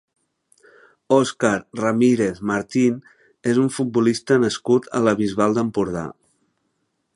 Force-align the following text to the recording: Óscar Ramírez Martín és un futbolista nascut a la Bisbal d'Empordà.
Óscar 1.17 1.57
Ramírez 1.83 2.39
Martín 2.51 2.97
és 3.53 3.61
un 3.65 3.69
futbolista 3.77 4.41
nascut 4.47 4.91
a 5.01 5.05
la 5.09 5.17
Bisbal 5.23 5.57
d'Empordà. 5.59 6.07